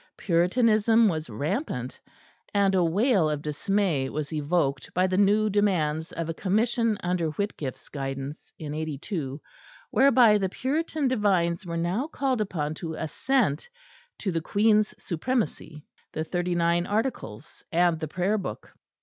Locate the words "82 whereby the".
8.73-10.49